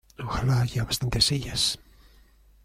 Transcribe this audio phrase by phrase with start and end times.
[0.23, 1.77] Ojalá haya bastantes sillas.